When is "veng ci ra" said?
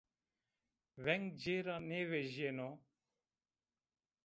1.03-1.75